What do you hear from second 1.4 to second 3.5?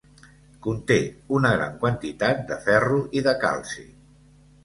gran quantitat de ferro i de